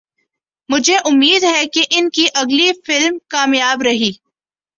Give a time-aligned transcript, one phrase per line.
[0.69, 4.11] مجھے امید ہے کہ ان کی اگلی فلم کامیاب رہی